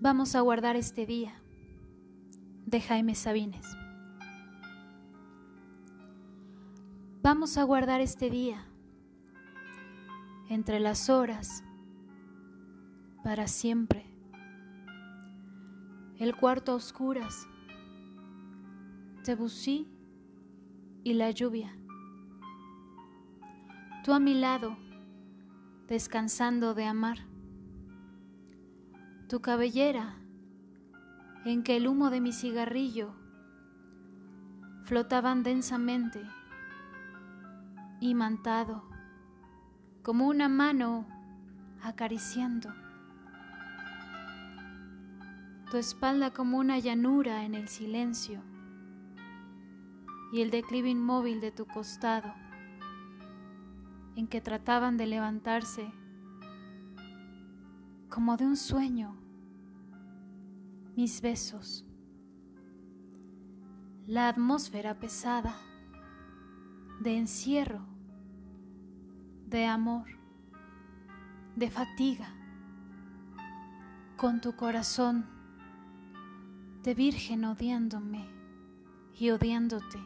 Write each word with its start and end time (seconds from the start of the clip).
Vamos 0.00 0.36
a 0.36 0.40
guardar 0.42 0.76
este 0.76 1.06
día 1.06 1.34
de 2.66 2.80
Jaime 2.80 3.16
Sabines. 3.16 3.66
Vamos 7.20 7.58
a 7.58 7.64
guardar 7.64 8.00
este 8.00 8.30
día 8.30 8.64
entre 10.50 10.78
las 10.78 11.10
horas 11.10 11.64
para 13.24 13.48
siempre. 13.48 14.06
El 16.20 16.36
cuarto 16.36 16.70
a 16.70 16.76
oscuras, 16.76 17.48
Debussy 19.24 19.88
y 21.02 21.14
la 21.14 21.32
lluvia. 21.32 21.76
Tú 24.04 24.12
a 24.12 24.20
mi 24.20 24.34
lado, 24.34 24.76
descansando 25.88 26.74
de 26.74 26.84
amar 26.84 27.27
tu 29.28 29.42
cabellera, 29.42 30.16
en 31.44 31.62
que 31.62 31.76
el 31.76 31.86
humo 31.86 32.08
de 32.08 32.18
mi 32.18 32.32
cigarrillo 32.32 33.14
flotaban 34.84 35.42
densamente, 35.42 36.22
imantado, 38.00 38.88
como 40.02 40.28
una 40.28 40.48
mano 40.48 41.06
acariciando. 41.82 42.72
Tu 45.70 45.76
espalda 45.76 46.30
como 46.30 46.56
una 46.56 46.78
llanura 46.78 47.44
en 47.44 47.54
el 47.54 47.68
silencio 47.68 48.40
y 50.32 50.40
el 50.40 50.50
declive 50.50 50.88
inmóvil 50.88 51.42
de 51.42 51.52
tu 51.52 51.66
costado, 51.66 52.32
en 54.16 54.26
que 54.26 54.40
trataban 54.40 54.96
de 54.96 55.06
levantarse 55.06 55.92
como 58.08 58.36
de 58.36 58.46
un 58.46 58.56
sueño, 58.56 59.16
mis 60.96 61.20
besos, 61.20 61.84
la 64.06 64.28
atmósfera 64.28 64.98
pesada 64.98 65.54
de 67.00 67.16
encierro, 67.18 67.86
de 69.46 69.66
amor, 69.66 70.06
de 71.56 71.70
fatiga, 71.70 72.28
con 74.16 74.40
tu 74.40 74.56
corazón 74.56 75.26
de 76.82 76.94
virgen 76.94 77.44
odiándome 77.44 78.26
y 79.18 79.30
odiándote. 79.30 79.98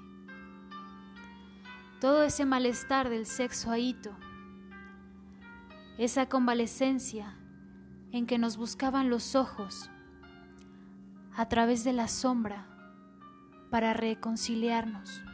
Todo 2.00 2.24
ese 2.24 2.44
malestar 2.44 3.08
del 3.08 3.26
sexo 3.26 3.70
ahito, 3.70 4.10
esa 5.98 6.28
convalescencia 6.28 7.36
en 8.12 8.26
que 8.26 8.38
nos 8.38 8.56
buscaban 8.58 9.08
los 9.10 9.34
ojos 9.34 9.90
a 11.34 11.48
través 11.48 11.82
de 11.82 11.94
la 11.94 12.08
sombra 12.08 12.66
para 13.70 13.94
reconciliarnos. 13.94 15.24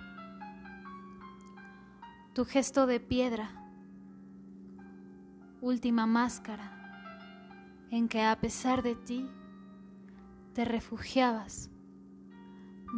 Tu 2.34 2.44
gesto 2.44 2.86
de 2.86 3.00
piedra, 3.00 3.50
última 5.60 6.06
máscara, 6.06 7.88
en 7.90 8.08
que 8.08 8.22
a 8.22 8.38
pesar 8.38 8.84
de 8.84 8.94
ti 8.94 9.28
te 10.54 10.64
refugiabas, 10.64 11.68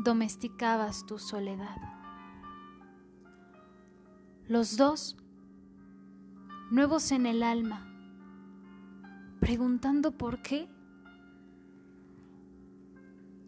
domesticabas 0.04 1.06
tu 1.06 1.18
soledad. 1.18 1.76
Los 4.46 4.76
dos, 4.76 5.16
nuevos 6.70 7.12
en 7.12 7.24
el 7.24 7.42
alma, 7.42 7.89
preguntando 9.50 10.12
por 10.12 10.42
qué. 10.42 10.68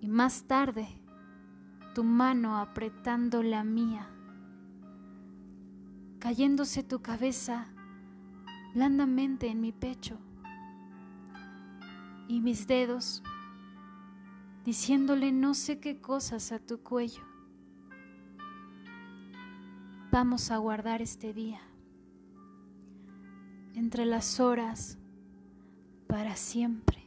Y 0.01 0.09
más 0.09 0.49
tarde, 0.49 0.89
tu 1.95 2.03
mano 2.03 2.59
apretando 2.59 3.41
la 3.45 3.63
mía, 3.63 4.11
cayéndose 6.19 6.83
tu 6.83 7.03
cabeza 7.03 7.69
blandamente 8.75 9.47
en 9.47 9.61
mi 9.61 9.71
pecho 9.71 10.19
y 12.27 12.41
mis 12.41 12.67
dedos 12.67 13.23
diciéndole 14.65 15.31
no 15.31 15.55
sé 15.55 15.79
qué 15.79 16.01
cosas 16.01 16.51
a 16.51 16.59
tu 16.59 16.83
cuello. 16.83 17.23
Vamos 20.11 20.51
a 20.51 20.57
guardar 20.57 21.01
este 21.01 21.33
día 21.33 21.61
entre 23.77 24.05
las 24.05 24.41
horas 24.41 24.99
para 26.13 26.37
siempre. 26.37 27.02